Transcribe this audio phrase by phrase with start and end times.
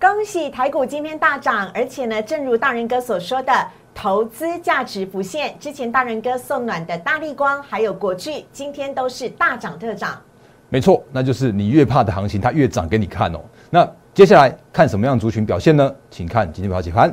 [0.00, 3.52] 恭喜台股今天大涨，而且呢，正如大人哥所说的，
[3.92, 5.56] 投资价值浮现。
[5.58, 10.16] 之前大人哥送暖的大力光还有国巨，今天都是大涨特涨。
[10.68, 13.40] 没错，那就是你越怕的行情，它越涨给你看哦。
[13.70, 15.92] 那接下来看什么样族群表现呢？
[16.10, 17.12] 请看今天表解盘。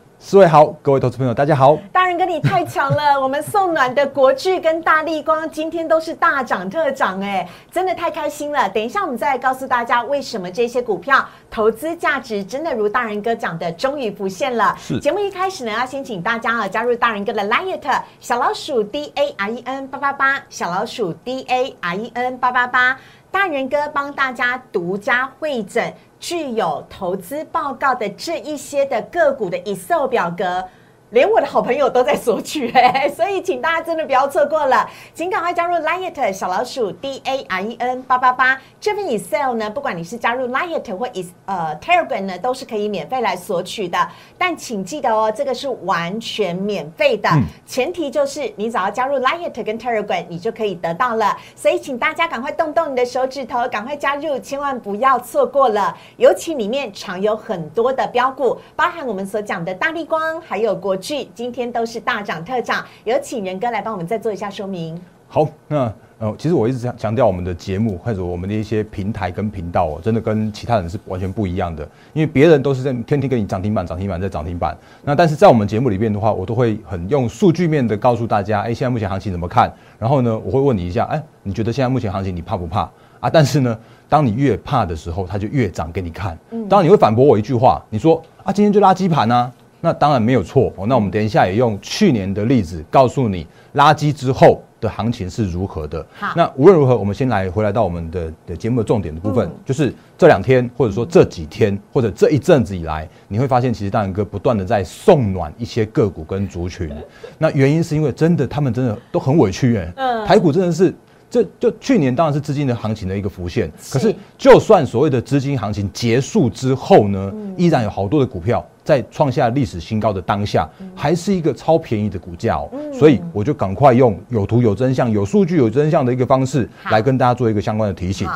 [0.23, 8.69] 四位好，各位投资朋友大家好，大人哥你太强了， 我们送暖的国巨跟大力光今天都是大涨特涨，哎，真的太开心了。
[8.69, 14.75] 等一下我们再来告诉大家为什么这些股票投资价值真的如大人哥讲的，终于浮现了。
[14.77, 22.95] 是节目一开始呢，要先请大家啊加入大人哥的 Liet 小老鼠 D A R E N 八八八，小老鼠 D A R E N 八八八。
[23.31, 25.91] 大人哥帮大家独家会诊
[26.21, 30.63] 具有投资报告的这一些的个股的 Excel 表格。
[31.11, 42.21] 连我的好朋友都在索取哎，所以请大家真的不要错过了，请赶快加入 Liet 小老鼠 D A R E N 八八八这份 Excel 呢，不管你是加入 Liet 或 is 呃 Telegram
[42.21, 43.97] 呢，都是可以免费来索取的。
[44.37, 47.29] 但请记得哦，这个是完全免费的，
[47.65, 51.37] 前提就是你只要加入 Liet 跟 Telegram，你就可以得到了。
[51.57, 55.93] 所以请大家赶快动动你的手指头，赶快加入，千万不要错过了。
[56.15, 60.97] 尤其里面常有很多的标股，包含我们所讲的大力光，还有国。
[61.01, 64.97] 剧今天都是大涨特涨，有请仁哥来帮我们再做一下说明。
[65.27, 71.87] 好，那呃，其实我一直强强调我们的节目或者我们的一些平台跟频道哦，真的跟其他人是完全不一样的。
[72.13, 79.73] 因为别人都是在天天跟你涨停板、涨停板再涨停板，那但是在我们节目里面的话，我都会很用数据面的告诉大家，哎，现在目前行情怎么看？
[79.97, 82.81] 然后呢，我会问你一下，哎，你觉得现在目前行情你怕不怕
[83.19, 83.29] 啊？
[83.29, 83.75] 但是呢，
[84.07, 86.37] 当你越怕的时候，它就越涨给你看。
[86.51, 89.51] 嗯当然你会反驳我一句话，你说啊，今天就垃圾盘啊。
[89.81, 90.87] 那当然没有错哦。
[90.87, 96.05] 那我们等一下也用去年的例子告诉你垃圾之后的行情是如何的。
[96.13, 106.89] 好，那无论如何，我们先来回来到我们的的节目的重点的部分，就是这两天或者说这几天或者这一阵子以来，你会发现其实大仁哥不断的在送暖一些个股跟族群。
[107.37, 110.93] 那原因是因为真的他们真的都很委屈哎，嗯，台股真的是。
[111.29, 122.69] 这就去年当然是资金的行情的一个浮现，可是就算所谓的资金行情结束之后呢，依然有好多的股票在创下历史新高的当下，还是一个超便宜的股价哦。
[122.91, 128.27] 所以我就赶快用有图有真相、有数据有真相的一个方式来跟大家做一个相关的提醒。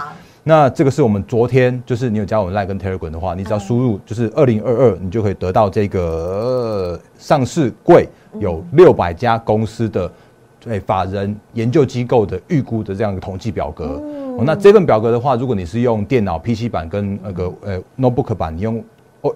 [0.43, 8.07] 那这个是我们昨天，就是你有加我们 Line 跟 Telegram 的话，你只要输入就是二零二二，你就可以得到这个上市柜
[8.39, 10.11] 有六百家公司的。
[10.57, 14.01] 对法人研究机构的预估的这样一个统计表格，
[14.43, 18.83] 那这份表格的话，如果你是用电脑 PC 版跟那个呃 Notebook 版，你用。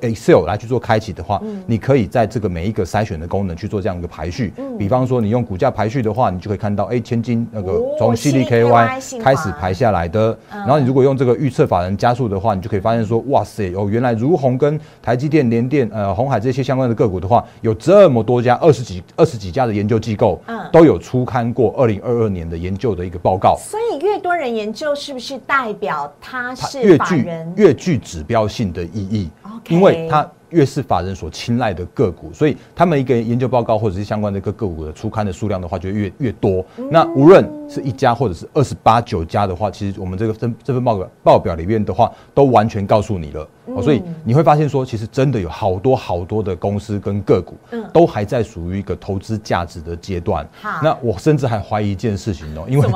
[0.02, 4.54] Excel 来去做开启的话，你可以在这个每一个筛选的功能去做这样一个排序。
[4.78, 10.38] 比方说，你用股价排序的话，你就可以看到，哎，千金那个从 CDKY 开始排下来的。
[10.50, 23.58] 然后你如果用这个预测法人加速的话，你就可以发现说，哇塞，哦，原来如虹跟台积电、联电、呃，红海这些相关的个股的话，有这么多家二十几、二十几家的研究机构，都有出刊过二零二二年的研究的一个报告。
[23.60, 29.30] 所以越多人研究，是不是代表它是越具越具指标性的意义？
[29.68, 36.66] 因为它越是法人所青睐的个股，所以他们一个研究报告或者是相关的一个个股的出刊的数量的话，就越越多。
[36.90, 43.47] 那无论是一家或者是二十八九家的话，其实我们这个这这份报表报表里面的话，都完全告诉你了。
[43.84, 47.56] 所以你会发现说，其实真的有好多好多的公司跟个股，
[47.94, 50.47] 都还在属于一个投资价值的阶段。
[50.81, 52.90] 那我甚至还怀疑一件事情哦，因为。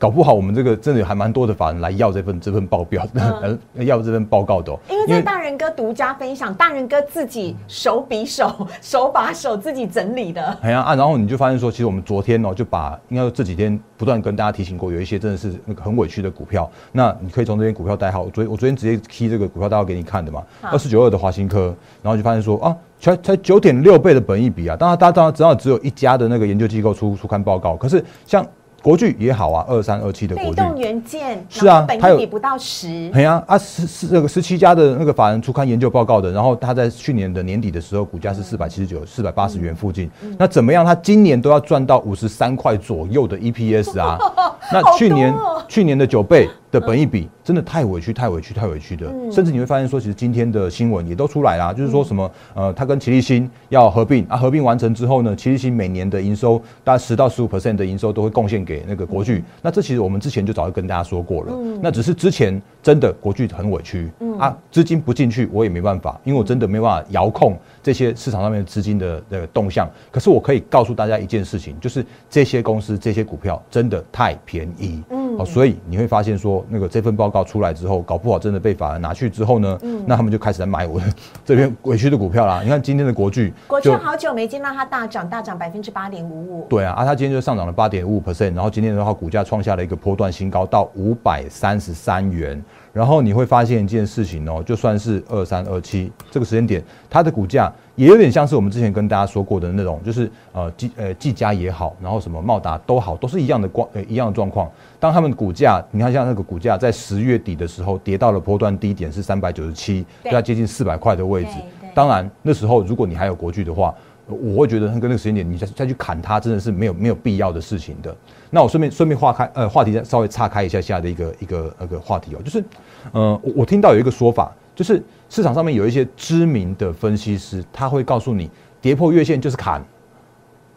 [0.00, 4.74] 搞不好我们这个真的还蛮多的法人来要这份这份报表，呃， 要这份报告的。
[4.88, 10.42] 因为在大人哥独家分享，大人哥自己手比手手把手自己整理的。
[10.62, 16.70] 哎呀啊，然后你就发现说，其实我们昨天哦，就把应该说这几天不断跟大家提醒过，有一些真的是那个很委屈的股票。
[16.92, 24.74] 那你可以从这些股票代号，昨我昨天直接 key 这个股票代号给你看的嘛，二四九二的华新科，然后就发现说啊，才才九点六倍的本益比啊。
[24.74, 28.42] 当然，大家当然知道只有一家的那个研究机构出出刊报告，可是像。
[28.82, 40.84] 国巨也好啊，二三二七的国巨，被动元件是啊，它有比不到十，对啊，啊十十那个十七家的那个法人出刊研究报告的，然后他在去年的年底的时候，股价是四百七十九、四百八十元附近，那怎么样？
[40.84, 44.18] 他今年都要赚到五十三块左右的 EPS 啊？
[44.72, 45.34] 那去年
[45.68, 59.42] 去年的九倍，的本益比真的太委屈、太委屈、太委屈的，甚至你会发现说，其实今天的新闻也都出来啦，就是说什么呃，它跟齐力新要合并啊，合并完成之后呢，齐力新每年的营收大概十到十五 percent 的营收都会贡献给那个国巨。
[59.62, 61.52] 那这其实我们之前就早就跟大家说过了，
[61.82, 69.88] 那只是之前真的国巨很委屈啊，资金不进去我也没办法，因为我真的没办法遥控这些市场上面资金的的动向。
[70.10, 75.02] 可是我可以告诉大家一件事情，就是这些公司这些股票真的太便宜。
[75.38, 81.00] 哦，所以你会发现说，那个这份报告出来之后，搞不好真的被法人拿去之后呢，那他们就开始在买我
[81.44, 82.60] 这边委屈的股票啦。
[82.62, 86.66] 你看今天的国巨，国巨好久没见到它大涨，大涨百分之八点五五。
[86.68, 92.62] 对啊，啊，它今天就上涨了八点五 percent，然后今天的话，股价创下了一个波段新高，到五百三十三元。
[92.92, 104.70] 然后你会发现一件事情哦，就算是二三二七这个时间点，它的股价也有点像是我们之前跟大家说过的那种，就是呃技呃技嘉也好，然后什么茂达都好，都是一样的光呃一样的状况。
[104.98, 111.50] 当他们股价，你看像那个股价在十月底的时候跌到了波段低点是三百九十七，对它接近四百块的位置。
[111.94, 113.94] 当然那时候如果你还有国巨的话。
[114.30, 118.14] 我会觉得，跟那个时间点，你再再去砍它，真的是没有没有必要的事情的。
[118.50, 122.64] 那我顺便顺便划开，呃，话题再稍微岔开一下下的一个一个那个话题哦，就是，
[123.12, 128.50] 呃，我我听到有一个说法，就是市场上面有一些知名的分析师，他会告诉你，
[128.80, 129.84] 跌破月线就是砍，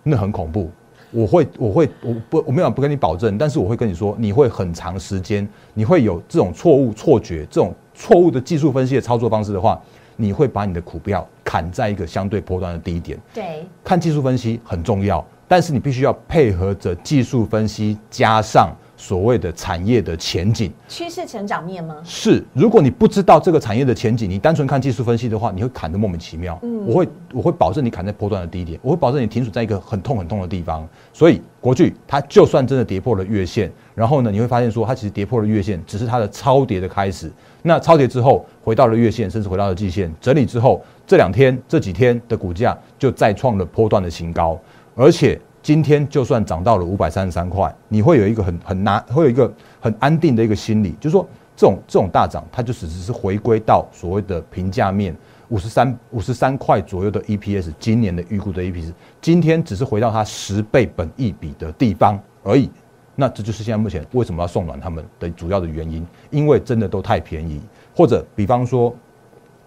[0.03, 0.69] 那很恐怖。
[1.11, 9.79] 我会我会我不我没有不跟你保证，但是我会跟你说，你会很长时间，你会有这种错误错觉，这种错误的技术分析的操作方式的话。
[10.15, 13.19] 你会把你的股票砍在一个相对波段的低点。
[13.33, 21.97] 对，看技术分析很重要，但是你必须要配合着技术分析，加上所谓的产业的前景、趋势成长面吗？
[22.05, 26.57] 是，如果你不知道这个产业的前景，你单纯看技术分析的话，你会砍得莫名其妙。
[26.63, 30.87] 嗯，我会我会保证你砍在波段的低点，我会保证你停损在一个很痛很痛的地方。
[31.11, 37.29] 所以国巨它就算真的跌破了月线，然后呢，你会发现说它其实跌破了月线，只是它的超跌的开始。
[37.61, 44.57] 那超跌之后回到了月线，甚至回到了季线，整理之后，这两天这几天的股价就再创了波段的新高，
[44.95, 51.25] 而且今天就算涨到了五百三十三块，你会有一个很很难，会有一个很安定的一个心理，就是说
[51.55, 55.15] 这种这种大涨，它就只是回归到所谓的平价面
[55.47, 62.69] 五十三五十三块左右的 EPS，今年的预估的 EPS，今天只是回到它十倍本益比的地方而已。
[63.15, 67.61] 那这就是现在目前为什么要送暖他们的主要的原因，因为真的都太便宜，
[67.95, 68.93] 或者比方说，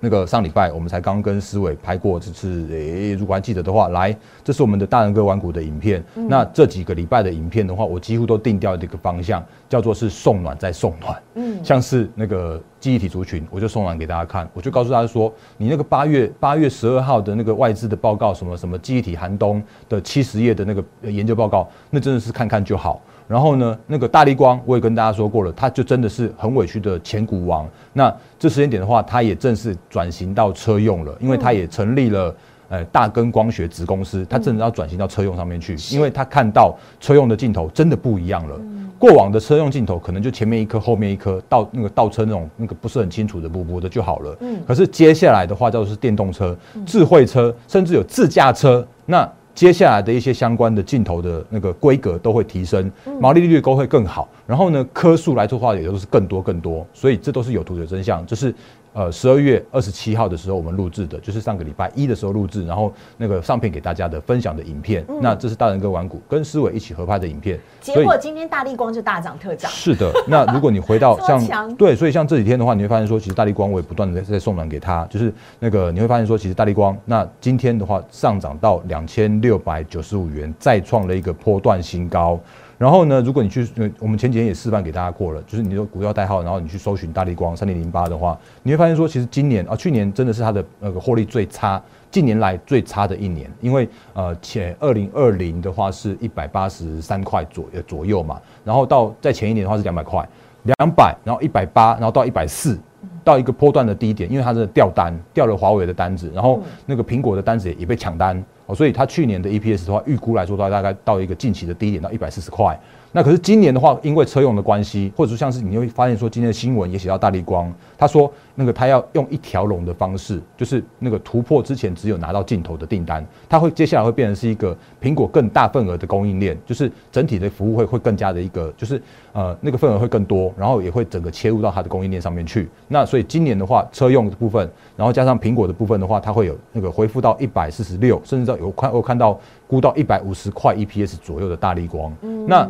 [0.07, 6.01] 那个上礼拜我们才刚跟思伟拍过这次，诶，如果还记得的话，来，这是我们的大人哥玩股的影片。
[6.15, 11.21] 那这几个礼拜的影片的话，我几乎都定掉这个方向，叫做是送暖再送暖。
[11.35, 23.03] 嗯，像是那个记忆体族群，我就送暖给大家看，我就告诉大家说，你那个八月八月十二号的那个外资的报告，什么什么记忆体寒冬的七十页的那个研究报告，那真的是看看就好。
[23.29, 27.69] 然后呢，那个大力光我也跟大家说过了，它就真的是很委屈的前股王。
[27.93, 32.35] 那这时间点的话，它也正式转型到车用了，因为它也成立了
[32.69, 38.61] 呃大根光学子公司，它真的要转型到车用上面去，因为它看到车用的镜头真的不一样了。
[38.99, 44.37] 过往的车用镜头可能就前面一颗，后面一颗，倒那个倒车那种那个不是很清楚的模糊的就好了。
[44.41, 44.63] 嗯。
[44.67, 46.57] 可是接下来的话，叫做是电动车、
[46.87, 49.29] 智慧车，甚至有自驾车，那。
[49.57, 54.29] 接下来的一些相关的镜头的那个规格都会提升，毛利率都会更好。
[54.47, 58.25] 然后呢，颗数来说话也都是更多更多，所以这都是有图的真相。
[58.25, 58.55] 就是。
[58.97, 65.05] 呃，十二月二十七号的时候，我们录制的，就是上个礼拜一的时候录制，然后那个上片给大家的分享的影片。
[65.21, 67.61] 那这是大人哥玩股跟思伟一起合拍的影片。
[67.83, 69.71] 结果今天大力光就大涨特涨。
[69.71, 82.41] 是的，那如果你回到 像对，所以像这几天的话，你会发现说，其实大力光我也不断的在在送暖给他，就是那个你会发现说，其实大力光那今天的话上涨到两千六百九十五元，再创了一个波段新高。
[82.79, 83.67] 然后呢，如果你去，
[83.99, 91.81] 我们前几天也示范给大家过了，就是你的股票代号，然后你去搜寻大力光三零零八的话，你会发现说，其实今年啊，去年真的是它的那个获利最差，
[92.11, 100.29] 近年来最差的一年，因为呃，前二零二零的话是一百八十三块左左右嘛，然后到在前一年的话是两百块，
[100.65, 102.79] 两百，然后一百八，然后到一百四，
[103.25, 108.45] 到一个波段的低点，因为它是掉单掉了华为的单子，然后那个苹果的单子也被抢单。
[108.67, 112.79] 哦，所以它去年的 EPS 的话，预估来说的话，大概到一个近期的低点，到一百四十块。
[113.13, 129.01] 那可是今年的话，因为车用的关系，或者说像是你会发现说，今天的新闻也写到大力光，他说那个他要用一条龙的方式，就是那个突破之前只有拿到镜头的订单，他会接下来会变成是一个苹果更大份额的供应链，就是整体的服务会会更加的一个，就是
[129.33, 132.69] 呃那个份额会更多，然后也会整个切入到它的供应链上面去。
[132.89, 142.11] 那所以今年的话，车用的部分，然后加上苹果的部分的话，它会有那个恢复到一百四十六，甚至到有看我看到估到一百五十块 EPS 左右的大力光，
[142.47, 142.69] 那。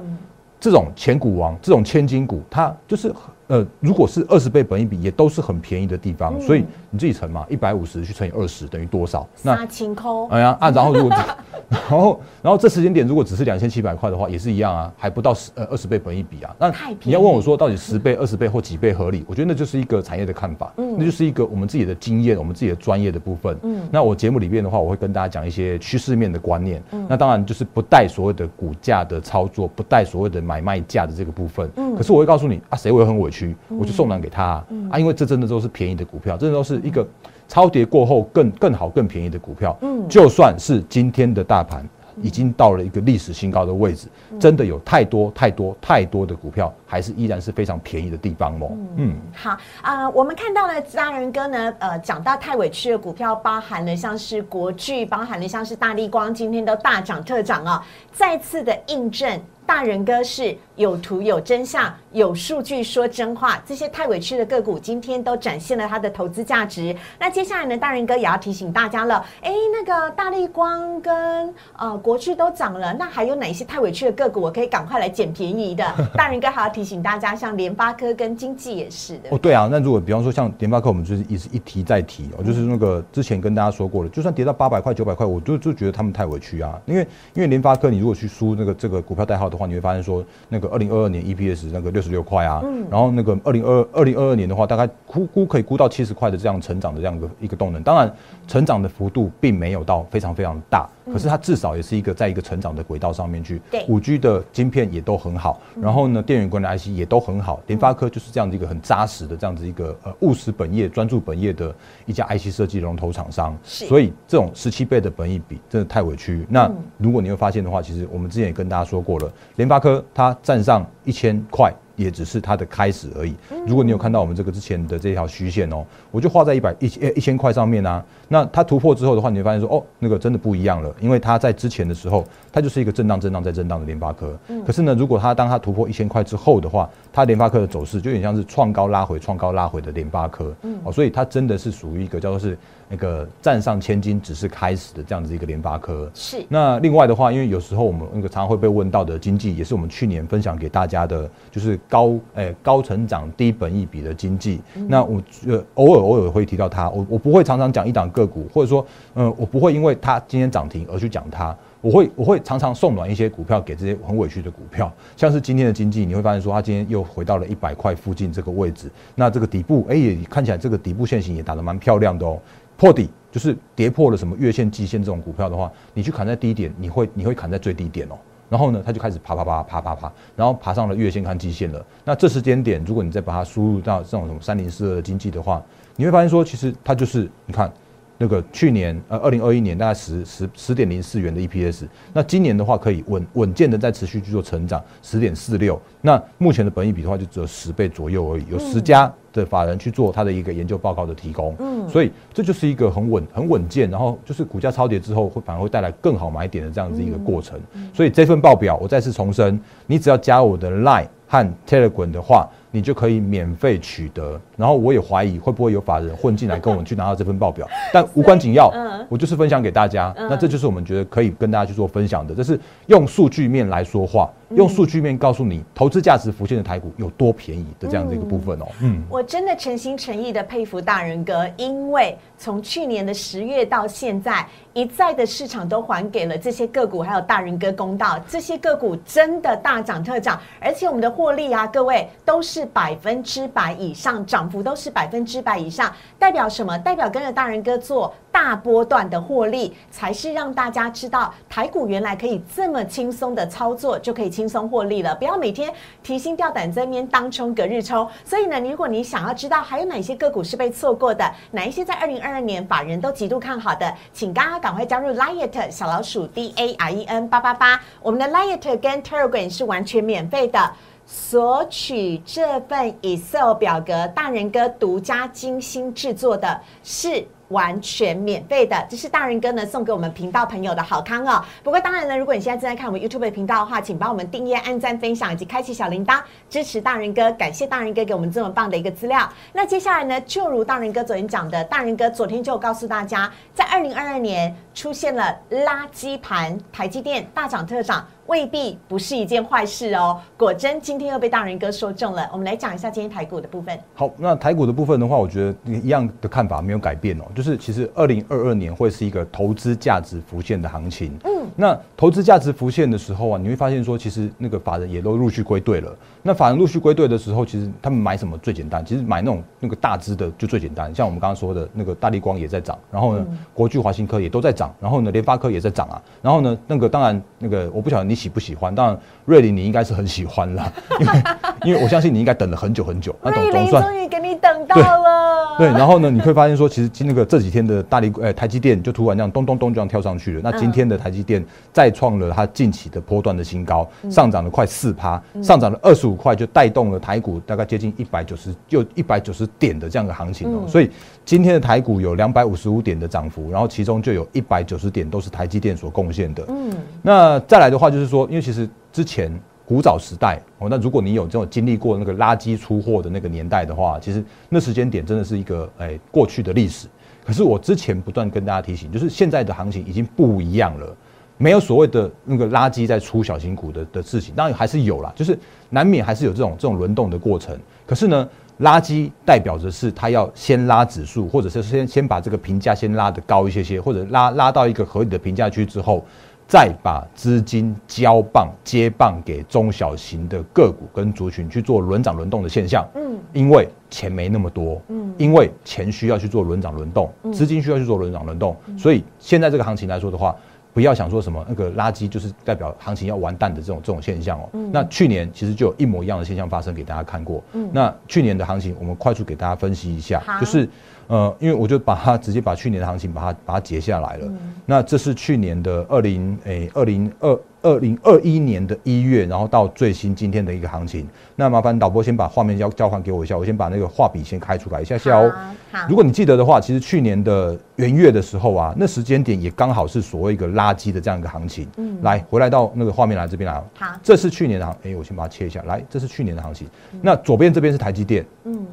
[0.59, 3.13] 这种前股王，这种千金股，它就是
[3.49, 9.27] 呃，如果是二十倍本一比，也都是很便宜的地方，所以你自己乘嘛，一百五十去乘以二十等于多少？
[9.43, 10.29] 那清空。
[10.31, 11.11] 哎呀啊，然后如果，
[11.71, 16.55] 然后然后这时间点如果只是两千七百块的话，也是一样啊，还不到十呃二十倍本一比啊。
[16.59, 16.73] 那
[17.03, 19.25] 你要问我说到底十倍、二十倍或几倍合理？
[19.29, 23.57] 我觉得那就是一个产业的看法，嗯，那就是一个我们自己的经验、我们自己的专业的部分。
[23.63, 26.83] 嗯，那我节目里面的话，我会跟大家讲一些趋势面的观念。
[26.91, 31.71] 嗯，那当然就是不带所谓的股价的操作，不带所谓的买卖价的这个部分。
[31.77, 33.55] 嗯，可是我会告诉你啊，谁会很委屈？
[33.69, 34.07] 我就送。
[34.07, 37.05] 给他啊，因为这真的都是便宜的股票，真的都是一个
[37.49, 39.77] 超跌过后更更好、更便宜的股票。
[39.81, 41.85] 嗯，就算是今天的大盘
[42.23, 44.07] 已经到了一个历史新高的位置，
[44.39, 48.71] 真的有太多太多太多的股票，还是依然是非常便宜的地方哦。
[48.97, 59.41] 嗯，好啊，我们看到了家人哥呢，呃，讲到太委屈的股票，包含了像是国巨，包含了像是大力光，今天都大涨特涨啊，再次的印证。
[59.67, 66.95] 大人哥是有图有真相有数据说真话，这些太委屈的个股今天都展现了它的投资价值。
[67.19, 75.85] 那接下来呢，大人哥也要提醒大家了，哎，那个大力光跟呃国巨都涨了，那还有哪些太委屈的个股，我可以赶快来捡便宜的？
[76.15, 79.31] 大人哥还要提醒大家，像联发科跟经济也是的。
[79.31, 89.56] 哦，对啊，那如果比方说像联发科，我们就是一直一提再提，哦，就是那个之前跟大家说过了，就算跌到八百块九百块，我就就觉得他们太委屈啊，因为因为联发科，你如果去输那个这个股票代号的。
[89.57, 97.83] 话你会发现说，那个二零二二年 EPS 那个六十六块啊，然后那个二零二二零二二年的话，大概估估可以估到七十块的这样成长的这样一个一个动能。
[97.83, 98.13] 当然，
[98.47, 103.61] 成长的幅度并没有到非常非常大，可是它至少也是一个在一个成长的轨道上面去。
[103.71, 107.61] 对，五 G 的晶片也都很好，然后呢，电源管理 IC 也都很好。
[107.67, 111.75] 联发科就是这样的一个很扎实的这样子一个呃务实本业、专注本业的
[112.07, 113.57] 一家 IC 设计龙头厂商。
[113.63, 116.47] 所以这种十七倍的本益比真的太委屈。
[116.49, 120.05] 那如果你会发现的话，其实我们之前也跟大家说过了，联发科。
[120.15, 123.35] 它站上一千块，也只是它的开始而已。
[123.67, 128.05] 如果你有看到我们这个之前的这条虚线哦，我就画在一百一千一千块上面啊。
[128.29, 134.39] 那它突破之后的话，你会发现说，哦，那个真的不一样了，因为它在之前的时候，它就是一个震荡、震荡再震荡的联发科。
[134.67, 140.55] 可是呢，如果它当它突破一千块之后的话，它联发科的走势就有点像是创高拉回、创高拉回的联发科。
[140.83, 142.59] 哦，所以它真的是属于一个叫做是。
[142.89, 146.45] 那个站上千金只是开始的这样子一个联发科是。
[146.49, 154.61] 那另外的话，因为有时候我们那个常常会被问到的经济，也是我们去年分享给大家的，就是高诶高成长低本益比的经济。
[154.89, 161.57] 那我呃偶尔偶尔会提到它，我我不会常常讲一档个股，或者说嗯我不会因为它今天涨停而去讲它。
[161.83, 168.91] 我会我会常常送暖一些股票给这些很委屈的股票，像是今天的经济，你会发现说它今天又回到了一百块附近这个位置。
[169.15, 172.41] 那这个底部哎也看起来这个底部线型也打得蛮漂亮的哦。
[172.77, 178.19] 破底就是跌破了什么月线、季线这种股票的话，你去砍在低点，你会你会砍在最低点哦。
[178.49, 181.85] 然后呢，它就开始爬爬爬爬爬爬，然后爬上了月线看季线了。
[182.05, 185.63] 那这时间点，如果你再把它输入到这种什么三零四二的经济的话，
[185.97, 187.73] 你会发现说，其实它就是你看。
[188.19, 195.81] 那个去年呃，二零二一年大概十十十点零四元的 EPS，那今年的话可以稳稳健的在持续去做成长，十点四六。
[196.01, 207.61] 那目前的本益比的话就只有十倍左右而已，有十家的法人去做他的一个研究报告的提供，嗯，所以这就是一个很稳很稳健，然后就是股价超跌之后会反而会带来更好买点的这样子一个过程。
[207.93, 212.49] 所以这份报表我再次重申，你只要加我的 Line 和 Telegram 的话。
[212.71, 218.71] 你就可以免费取得，然后我也怀疑会不会有法人混进来跟我们去拿到这份报表， 但无关紧要，
[219.09, 224.31] 我就是分享给大家，那这就是我们觉得可以跟大家去做分享的，这是用数据面来说话。
[224.51, 228.67] 用数据面告诉你，投资价值浮现的台股有多便宜的这样的一个部分哦。
[228.81, 246.79] 嗯，我真的诚心诚意的佩服大人哥，因为从去年的十月到现在，一再的市场都还给了这些个股还有大人哥公道，这些个股真的大涨特涨，而且我们的获利啊，各位都是是百分之百以上，涨幅都是百分之百以上，代表什么？
[246.79, 248.15] 代表跟着大人哥做。
[248.33, 255.15] 大波段的获利，才是让大家知道台股原来可以这么轻松的操作，就可以轻松获利了。
[255.15, 255.73] 不要每天
[256.03, 258.07] 提心吊胆在面当冲隔日冲。
[258.27, 267.81] 所以呢，如果你想要知道还有哪些个股是被错过的，哪一些在二零二二年法人都极度看好的，请大家赶快加入 Liet 小老鼠 D A R E N 八八八。
[268.03, 270.71] 我们的 Liet 跟 Telegram 是完全免费的，
[271.07, 277.27] 索取这份 Excel 表格，大人哥独家精心制作的是。
[277.51, 281.41] 完全免费的，这是大人哥呢送给我们频道朋友的好康哦。
[281.63, 286.21] 不过当然呢，如果你现在正在看我们 YouTube 频道的话，请帮我们订阅、按赞、分享以及开启小铃铛，
[286.51, 287.31] 支持大人哥。
[287.35, 289.33] 感谢大人哥给我们这么棒的一个资料。
[289.53, 298.05] 那接下来呢，就如大人哥昨天讲的，大人哥昨天就告诉大家，在二零二二年出现了垃圾盘，台积电大涨特涨。
[298.27, 300.21] 未必不是一件坏事哦。
[300.37, 302.29] 果真今天又被大人哥说中了。
[302.33, 303.79] 我们来讲一下今天台股的部分。
[303.95, 311.17] 好，那台股的部分的话，我觉得一样的看法没有改变哦，就是其实二零二二年会是一个投资价值浮现的行情。
[311.25, 315.95] 嗯，那投资价值浮现的时候啊，你会发现说，其实那个法人也都陆续归队了。
[316.23, 318.85] 那法人陆续归队的时候，其实他们买什么最简单？
[318.85, 331.23] 其实买那种那个大只的就最简单，像我们刚刚说的那个大力光也在涨，然后呢，国巨、华新科也都在涨，然后呢，联发科也在涨啊，然后呢，那个当然那个我不晓得你喜不喜欢，当然瑞林你应该是很喜欢啦， 因为
[331.67, 346.97] 因为我相信你应该等了很久很久， 那瑞林终于给你等到了，对，然后呢，你会发现说，其实今那个这几天的大力呃台积电就突然这样咚咚咚这样跳上去了，那今天的台积电再创了它近期的波段的新高，上涨了快四趴，上涨了二十五块，就带动了。
[347.07, 350.91] 台股大概接近一百九十，就一百九十点的这样的行情哦，所以
[351.25, 356.45] 今天的台股有两百五十五点的涨幅，然后其中就有一百九十点都是台积电所贡献的。
[356.49, 359.33] 嗯，那再来的话就是说，因为其实之前
[359.65, 366.87] 古早时代哦，那如果你有这种经历过那个垃圾出货的那个年代的话，其实那时间点真的是一个哎过去的历史。
[367.25, 370.97] 可是我之前不断跟大家提醒，就是现在的行情已经不一样了。
[371.39, 377.55] 没有所谓的那个垃圾在出小型股的的事情，当然还是有啦，就是难免还是有这种这种轮动的过程。
[377.85, 378.27] 可是呢，
[378.61, 386.03] 垃圾代表着是它要先拉指数，或者是先先把这个评价先拉的高一些些，或者拉拉到一个合理的评价区之后，
[386.49, 392.87] 再把资金交棒接棒给中小型的个股跟族群去做轮涨轮动的现象。
[392.95, 400.35] 嗯，因为钱没那么多，嗯，因为钱需要去做轮涨轮动，资金需要去做轮涨轮动，所以现在这个行情来说的话。
[400.77, 404.47] 不要想说什么那个垃圾就是代表行情要完蛋的这种这种现象哦。
[404.71, 407.43] 那去年其实就有一模一样的现象发生给大家看过。
[407.73, 410.69] 那去年的行情，我们快速给大家分析一下，就是
[411.07, 414.31] 呃，因为我就把它直接把去年的行情把它把它截下来了。
[414.67, 417.35] 那这是去年的二零诶二零二。
[417.67, 421.05] 二零二一年的一月，然后到最新今天的一个行情，
[421.35, 425.35] 那麻烦导播先把画面交交换给我一下，我先把那个画笔先开出来一下下哦。
[425.73, 431.67] 好，如果你记得的话，其实去年的元月的时候啊，那时间点也刚好是所谓一个垃圾的这样一个行情。
[431.77, 433.61] 嗯，来回来到那个画面来这边来。
[433.75, 435.61] 好，这是去年的行，哎，我先把它切一下。
[435.65, 436.69] 来，这是去年的行情。
[437.03, 438.25] 那左边这边是台积电。
[438.45, 438.65] 嗯。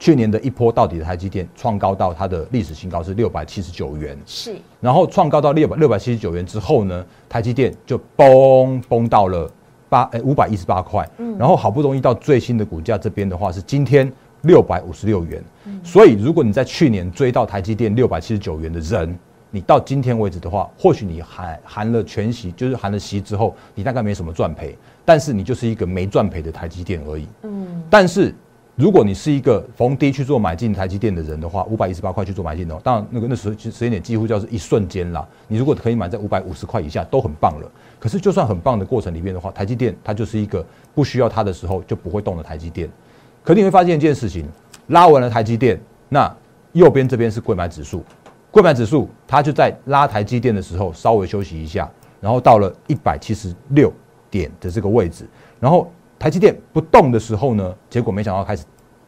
[0.00, 9.48] 去年的一波到底的台积电创高到它的历史新高是六百七十九元，是，然后创高到六百六百七十九元之后呢，台积电就崩崩到了
[9.90, 14.10] 八诶五百一十八块，嗯，然后好不容易到最新的股价这边的话是今天
[14.40, 19.14] 六百五十六元，嗯，所以如果你在去年追到台积电六百七十九元的人，
[19.50, 28.34] 你到今天为止的话，或许你含含了全息，就是含了息之后，你大概没什么赚赔，但是你就是一个没赚赔的台积电而已，嗯，但是。
[28.80, 35.28] 如果你是一个逢低去做买进台积电的人的话，五百一十八块去做买进哦，当然那个那时候时间点几乎就是一瞬间啦。
[35.48, 37.70] 你如果可以买在五百五十块以下，都很棒了。
[37.98, 40.64] 可是就算很棒的过程里面的话，台积电它就是一个
[40.94, 42.88] 不需要它的时候就不会动的台积电。
[43.44, 44.48] 可你会发现一件事情，
[44.86, 46.34] 拉完了台积电，那
[46.72, 48.02] 右边这边是贵买指数，
[48.50, 51.86] 贵买指数它就在拉台积电的时候稍微休息一下，
[52.18, 53.92] 然后到了一百七十六
[54.30, 55.28] 点的这个位置，
[55.60, 55.86] 然后。
[56.20, 58.62] 台积电不动的时候呢，结果没想到开始，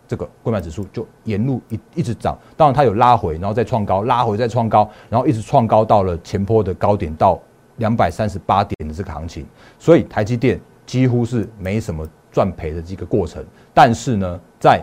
[0.08, 7.38] 这个购买指数就沿路一一直涨，当然它有拉回，然后再创高，拉回再创高，然后一直创高到了前坡的高点到
[7.76, 9.46] 两百三十八点的这个行情，
[9.78, 13.44] 所以台积电几乎是没什么赚赔的这个过程。
[13.74, 14.82] 但是呢，在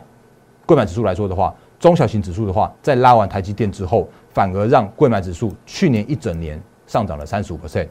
[0.67, 7.87] 购买指数来说的话，中小型指数的话，在拉完台积电之后，反而让购买指数去年一整年上涨了三十五 percent。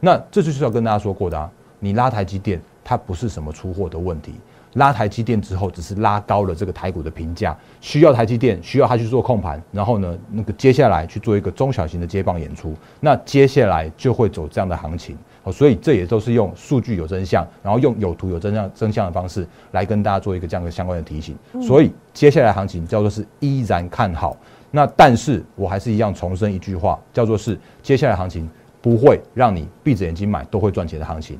[0.00, 2.60] 那这就是要跟大家说过的啊，你拉台积电。
[2.90, 4.34] 它不是什么出货的问题，
[4.72, 24.36] 拉台积电之后，只是拉高了这个台股的评价，需要台积电，需要它去做控盘，然后呢，那个接下来去做一个中小型的接棒演出，那接下来就会走这样的行情，好，所以这也都是用数据有真相，然后用有图有真相真相的方式来跟大家做一个这样的相关的提醒，所以接下来行情叫做是依然看好，
[24.72, 28.50] 那但是我还是一样重申一句话，叫做是接下来行情
[28.82, 31.38] 不会让你闭着眼睛买都会赚钱的行情。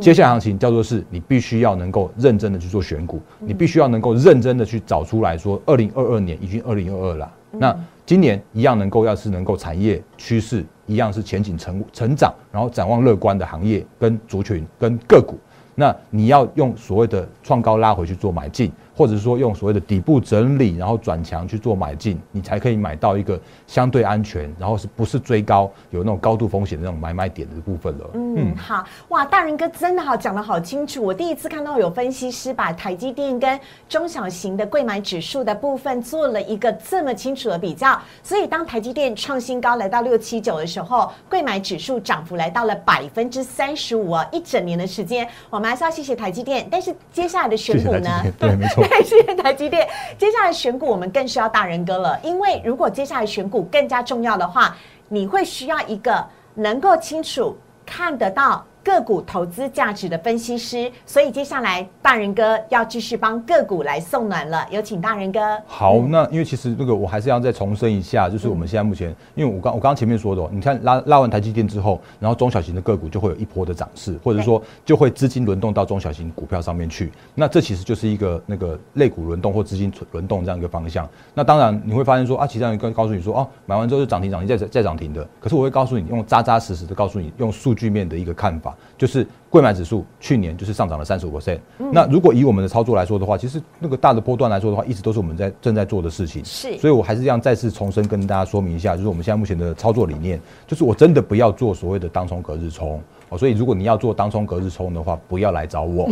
[0.00, 15.36] 接下来行情叫做是，你必须要能够认真的去做选股，你必须要能够认真的去找出来说，二零二二年已经二零二二了，那今年一样能够要是能够产业趋势一样是前景成成长，然后展望乐观的行业跟族群跟个股，
[15.74, 28.10] 那你要用所谓的创高拉回去做买进，或者是说用所谓的底部整理，然后转强去做买进，你才可以买到一个相对安全，然后是不是追高有那种高度风险的那种买卖点的部分了。
[28.14, 31.00] 嗯，好哇，大人哥真的好讲的好清楚。
[31.00, 37.96] 我第一次看到有分析师把台积电跟中小型的贵买指数的部分做了一个这么清楚的比较。
[38.24, 44.26] 所以当台积电创新高来到六七九的时候，贵买指数涨幅来到了百分之三十五啊！
[44.32, 46.66] 一整年的时间，我们还是要谢谢台积电。
[46.68, 48.10] 但是接下来的选股呢？
[48.36, 48.87] 对，没错。
[49.04, 49.88] 谢谢台积电。
[50.16, 52.18] 接下来选股，我们更需要大人哥了。
[52.22, 54.76] 因为如果接下来选股更加重要的话，
[55.08, 56.24] 你会需要一个
[56.54, 58.64] 能够清楚看得到。
[58.88, 65.40] 个股投资价值的分析师，所以接下来大人哥要继续帮个股来送暖了，有请大人哥。
[65.66, 77.12] 好，那因为其实那个我还是要再重申一下，就是我们现在目前，因为我刚我刚刚前面说的，你看拉拉完台积电之后，然后中小型的个股就会有一波的涨势，或者说就会资金轮动到中小型股票上面去。
[77.34, 81.06] 那这其实就是一个那个类股轮动或资金轮动这样一个方向。
[81.34, 85.28] 那当然你会发现说啊，其他人跟告诉你说哦，买完之后就涨停涨停再再涨停的。
[85.38, 88.74] 可是我会告诉你，用扎扎实实的告诉你，用数据面的一个看法。
[88.96, 91.58] 就是贵买指数去年就是上涨了三十五 percent。
[91.92, 96.44] 那如果以我们的操作来说的话，其实那个大的波段来说的话，一直都是我们在正在做的事情。
[96.44, 103.00] 是，所以我还是这样再次重申跟大家说明一下，就是我们现在目前的操作理念，就是我真的不要做所谓的当冲隔日冲。
[103.30, 106.08] 哦，所以如果你要做当冲隔日冲的话，不要来找我。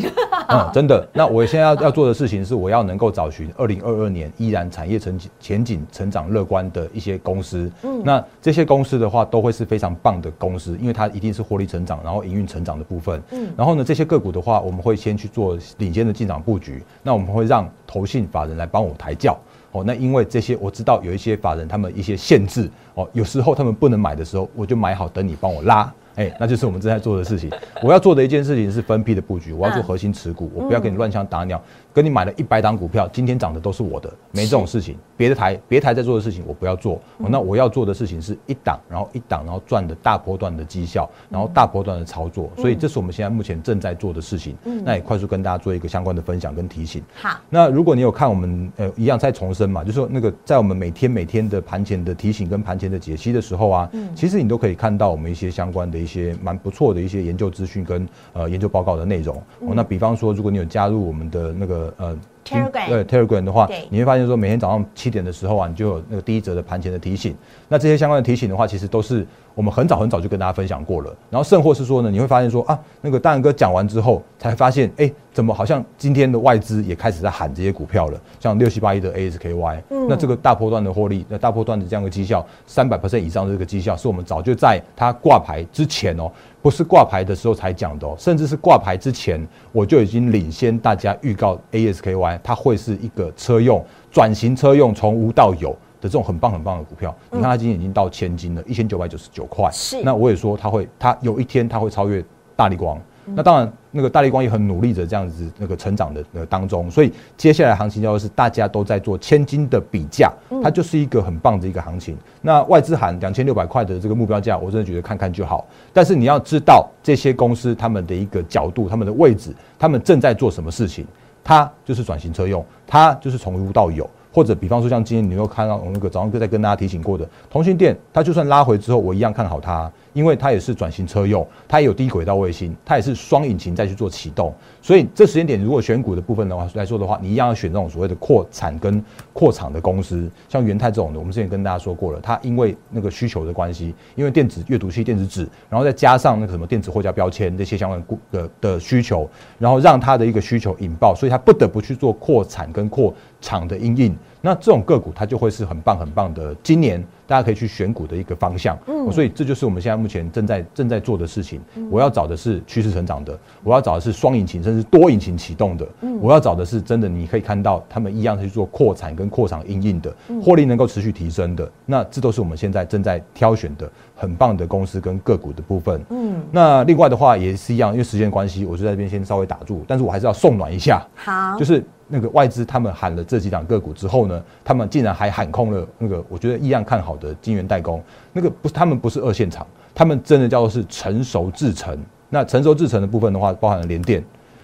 [0.50, 1.08] 嗯，真的。
[1.12, 7.70] 那我现在要要做的事情是，我要能够找寻二零二二年依然产业前景前景成长乐观的一些公司。
[7.82, 13.20] 嗯，那这些公司的话，都会是非常棒的公司，因为它一定是获利成长，然后营运成长的部分。
[13.32, 16.82] 嗯，然后呢，这些个股的话，我们会先去做领先的进场布局。
[17.02, 19.38] 那我们会让投信法人来帮我抬轿。
[19.72, 22.70] 哦，那因为这些我知道有一些法人他们一些限制。
[22.94, 25.92] 哦，有时候他们不能买的时候，我就买好等你帮我拉。
[26.16, 27.50] 哎，那就是我们正在做的事情。
[27.82, 31.62] 我要做的一件事情是分批的布局，我要做核心持股，我不要给你乱枪打鸟。
[31.96, 34.98] 跟你买了一百档股票，今天涨的都是我的，没这种事情。
[35.16, 37.00] 别的台别台在做的事情，我不要做。
[37.16, 42.50] 那我要做的事情是一档，然后一档，然后赚的大波段的绩效，然后大波段的操作。
[42.58, 44.54] 所以这是我们现在目前正在做的事情。
[44.84, 47.02] 那也快速跟大家做一个相关的分享跟提醒。
[47.14, 59.42] 好，那如果你有看我们呃一样再重申嘛，就是说那个在我们每天每天的盘前的提醒跟盘前的解析的时候啊，其实你都可以看到我们一些相关的一些蛮不错的一些研究资讯跟呃研究报告的内容。
[59.62, 62.18] 那比方说，如果你有加入我们的那个呃。
[62.48, 67.36] 对 Telegram 的话，你会发现说每天早上七点的时候啊，你就有那个第一则的盘前的提醒。
[67.66, 71.10] 那这些相关的提醒的话，其实都是我们很早很早就跟大家分享过了。
[71.30, 86.30] 然后甚或是说呢，你会发现说啊，那个大然哥讲完之后，才发现哎，怎么好像今天的外资也开始在喊这些股票了，像六七八一的 ASKY，那这个大波段的获利，那大波段的这样的绩效，三百 percent 以上的这个绩效，是我们早就在它挂牌之前哦。
[86.60, 89.40] 不是挂牌的时候才讲的哦，甚至是挂牌之前，
[89.70, 95.76] 我就已经领先大家预告 ASKY 它会是一个车用转型车用从无到有的
[96.08, 97.14] 这种很棒很棒的股票。
[97.30, 99.70] 你看它今天已经到千金了，一千九百九十九块。
[99.72, 103.00] 是，那我也说它会，它有一天它会超越大力光。
[103.28, 112.16] 那当然，那个大力光也很努力的这样子那个成长的呃当中，所以接下来行情就是大家都在做千金的比价，它就是一个很棒的一个行情。
[112.40, 115.66] 那外资喊两千六百块的这个目标价，我真的觉得看看就好。
[115.92, 121.04] 但是你要知道这些公司他们的一个角度、他们的位置、他们正在做什么事情，
[121.42, 124.08] 它就是转型车用，它就是从无到有。
[124.36, 129.90] 或者比方说像今天你又看到我那个早上哥在跟大家提醒过的同性店，它就算拉回之后，我一样看好它。
[130.16, 134.50] 因为它也是转型车用，它也有低轨道卫星，它也是双引擎再去做启动，
[134.80, 148.02] 所以这时间点如果选股的部分的话来说的话，你一样要选这种所谓的扩产跟扩厂的公司，像元泰这种的，我们之前跟大家说过了，它因为那个需求的关系，因为电子阅读器、电子纸，然后再加上那个什么电子货架标签这些相关
[148.32, 154.16] 的的需求，然后让它的一个需求引爆，所以它不得不去做扩产跟扩厂的应应。
[154.46, 158.78] 那这种个股它就会是很棒很棒的，今年大家可以去选股的一个方向。
[158.86, 161.60] 嗯，所以这就是我们现在目前正在正在做的事情。
[161.90, 165.84] 我要找的是趋势成长的，我要找的是双引擎甚至多引擎启动的。
[166.02, 171.68] 嗯，我要找的是真的你可以看到他们一样去做扩产跟扩厂应应的，获利能够持续提升的。
[171.84, 176.00] 那这都是我们现在正在挑选的很棒的公司跟个股的部分。
[176.10, 181.04] 嗯，那另外的话也是一样，因为时间关系，我就在这边先稍微打住，但是我还是要送暖一下。
[181.16, 181.84] 好，就是。
[182.08, 191.98] 那个外资他们喊了这几档个股之后呢，他们竟然还喊空了那个我觉得一样看好的金源代工，那个不是他们不是二线厂，他们真的叫做是成熟制成。
[192.28, 194.22] 那成熟制成的部分的话，包含了联电。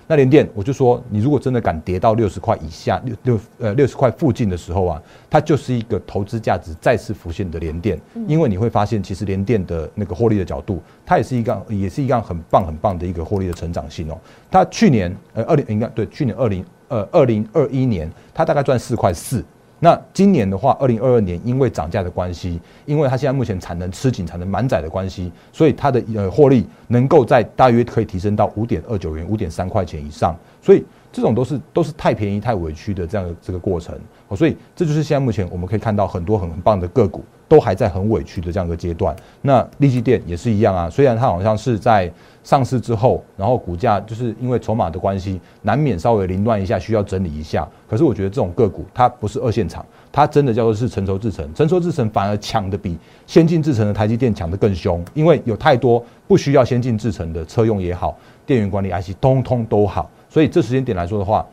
[0.08, 5.00] 那联电，我就说你如果真的敢跌到六十块以下，六六呃六十块附近的时候啊，
[5.30, 14.18] 它就是一个投资价值再次浮现的联电，因为你会发现其实联电的那个获利的角度，它也是一个也是一个很棒很棒的一个获利的成长性哦。
[14.50, 16.64] 它去年呃二零应该对去年二零。
[16.92, 19.42] 呃二零二一年它大概赚四块四。
[19.80, 30.36] 那今年的话，二零二二年因为涨价的关系，因为它现在目前产能吃紧、产能满载的关系，所以它的呃获利能够在大约可以提升到五点二九元、五点三块钱以上。
[30.60, 33.98] 所以这种都是都是太便宜、太委屈的这样的这个过程。
[34.34, 39.14] 所以这就是现在目前我们可以看到很多很很棒的个股都还在很委屈的这样一个阶段。
[39.40, 42.12] 那利基电也是一样啊，虽然它好像是在。
[42.44, 47.64] 上市之后，然后股价就是因为筹码的关系，难免稍微凌乱一下，需要整理一下。
[47.88, 60.10] 可是我觉得这种个股它不是二线厂，它真的叫做是成熟制程，成熟制程反而抢的比先进制程的台积电抢得更凶，因为有太多不需要先进制程的车用也好，电源管理 IC 通通都好。
[60.28, 61.46] 所以这时间点来说的话，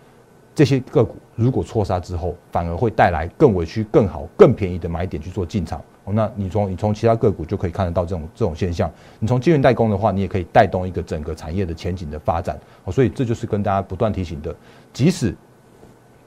[0.59, 5.81] 这些个股如果错杀之后，反而会带来更委屈、更好、更便宜的买点去做进场。
[6.03, 8.91] 那你从你从其他个股就可以看得到这种这种现象。
[9.19, 12.59] 你从晶圆代工的话，你也可以带动一个整个产业的前景的发展。
[12.91, 14.53] 所以这就是跟大家不断提醒的，
[14.91, 15.33] 即使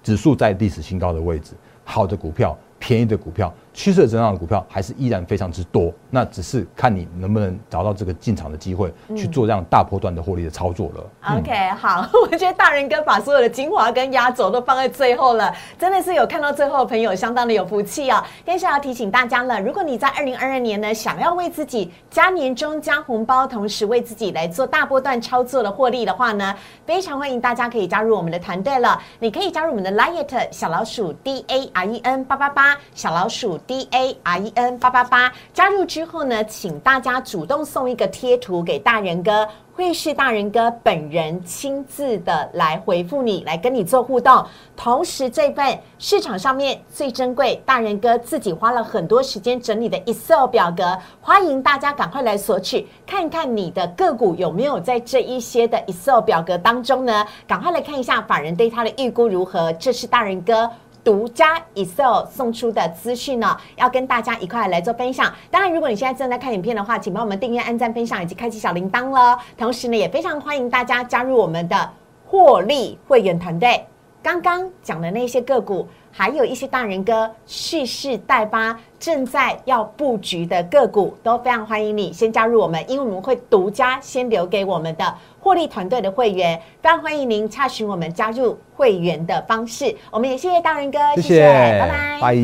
[0.03, 1.53] 指数在历史新高的位置，
[1.85, 2.57] 好的股票。
[2.79, 11.39] 便宜的股票，趋势增长的股票还是依然非常之多，那只是看你能不能找到这个进场的机会，去做这样大波段的获利的操作了。
[11.39, 18.23] OK，好， 我觉得大人哥把所有的精华跟压轴都放在最后了，真的是有看到最后的朋友相当的有福气哦。
[18.45, 26.55] 但是要提醒大家了，如果你在二零二二年呢，想要为自己加年终加红包，同时为自己来做大波段操作的获利的话呢，
[26.85, 29.01] 非常欢迎大家可以加入我们的团队了。
[29.19, 32.77] 你可以加入我们的 Liet 小老鼠 D A R E N 八八八。
[32.95, 44.45] 小老鼠 D A R E N 八八八加入之后呢，请大家主动送一个贴图给大人哥，会是大人哥本人亲自的来回复你，来跟你做互动。
[44.77, 57.27] 同时，这份市场上面最珍贵，大人哥自己花了很多时间整理的 Excel 表格，欢迎大家赶快来索取，看看你的个股有没有在这一些的 Excel 表格当中呢？
[57.47, 59.73] 赶快来看一下法人对他的预估如何。
[59.75, 60.71] 这是大人哥。
[61.05, 65.33] 独家 Excel 送出的资讯呢，要跟大家一块来做分享。
[65.51, 69.39] 当然，如果你现在正在看影片的话，请帮我们订阅、按赞、分享以及开启小铃铛了。
[69.59, 71.91] 同时呢，也非常欢迎大家加入我们的
[72.27, 73.85] 获利会员团队。
[74.23, 75.89] 刚刚讲的那些个股。
[76.13, 89.97] 还有一些大人哥蓄势待发，正在要布局的个股，都非常欢迎你先加入我们，因为我们会独家先留给我们的获利团队的会员，非常欢迎您查询我们加入会员的方式。
[90.11, 91.41] 我们也谢谢大人哥，谢谢，
[91.81, 92.35] 拜拜，拜。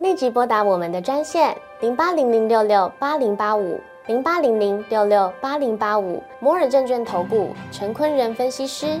[0.00, 9.00] 立即拨打我们的专线零八零零六六八零八五零八零零六六八零八五摩尔证券投顾陈坤仁分析师。